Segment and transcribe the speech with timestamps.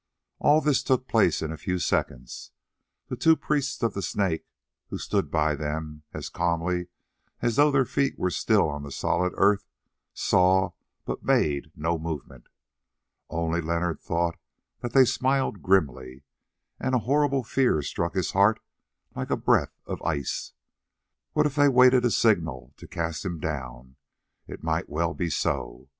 [0.39, 2.49] All this took place in a few seconds.
[3.09, 4.47] The two priests of the Snake,
[4.87, 6.87] who stood by them as calmly
[7.43, 9.67] as though their feet were still on the solid earth,
[10.11, 10.71] saw,
[11.05, 12.47] but made no movement.
[13.29, 14.39] Only Leonard thought
[14.79, 16.23] that they smiled grimly,
[16.79, 18.59] and a horrible fear struck his heart
[19.15, 20.53] like a breath of ice.
[21.33, 23.97] What if they waited a signal to cast him down?
[24.47, 25.89] It might well be so.